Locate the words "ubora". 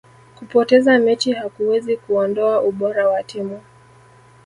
2.61-3.07